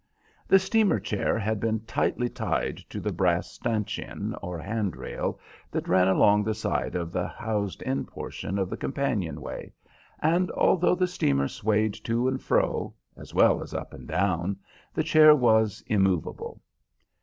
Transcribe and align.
The 0.47 0.57
steamer 0.57 0.99
chair 0.99 1.37
had 1.37 1.59
been 1.59 1.81
tightly 1.81 2.27
tied 2.27 2.77
to 2.89 2.99
the 2.99 3.13
brass 3.13 3.51
stanchion, 3.51 4.35
or 4.41 4.57
hand 4.57 4.95
rail, 4.95 5.39
that 5.69 5.87
ran 5.87 6.07
along 6.07 6.43
the 6.43 6.55
side 6.55 6.95
of 6.95 7.11
the 7.11 7.27
housed 7.27 7.83
in 7.83 8.05
portion 8.05 8.57
of 8.57 8.67
the 8.71 8.77
companion 8.77 9.41
way, 9.41 9.73
and 10.17 10.49
although 10.53 10.95
the 10.95 11.05
steamer 11.05 11.47
swayed 11.47 11.93
to 11.93 12.27
and 12.27 12.41
fro, 12.41 12.95
as 13.15 13.35
well 13.35 13.61
as 13.61 13.75
up 13.75 13.93
and 13.93 14.07
down, 14.07 14.57
the 14.91 15.03
chair 15.03 15.35
was 15.35 15.83
immovable. 15.85 16.63